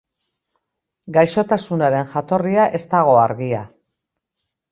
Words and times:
Gaixotasunaren 1.17 2.09
jatorria 2.15 2.65
ez 2.79 2.83
dago 2.95 3.13
argia. 3.27 3.63